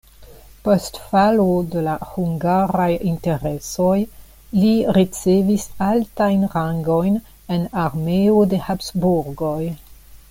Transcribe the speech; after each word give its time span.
Post 0.67 0.95
falo 1.09 1.43
de 1.73 1.83
la 1.87 1.91
hungaraj 2.13 2.87
interesoj 3.11 3.99
li 4.63 4.73
ricevis 4.99 5.67
altajn 5.91 6.49
rangojn 6.57 7.23
en 7.59 7.69
armeo 7.85 8.43
de 8.55 8.65
Habsburgoj. 8.71 9.61